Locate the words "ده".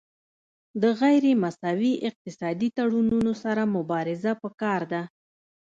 4.91-5.01